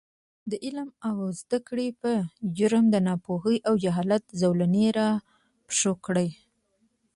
د 0.49 0.51
عـلم 0.65 0.89
او 1.07 1.15
زده 1.39 1.57
کـړې 1.67 1.87
پـه 2.01 2.13
جـرم 2.57 2.85
د 2.93 2.95
نـاپـوهـۍ 3.07 3.57
او 3.67 3.73
جـهالـت 3.83 4.25
زولـنې 4.41 4.85
راپښـو 4.97 5.93
کـړي. 6.05 6.29